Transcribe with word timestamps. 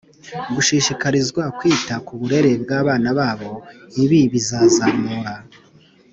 gushishikarizwa 0.53 1.43
kwita 1.57 1.95
k 2.05 2.07
uburere 2.13 2.51
bw 2.63 2.69
abana 2.79 3.09
babo 3.17 3.49
Ibi 4.03 4.19
bizazamura 4.31 5.33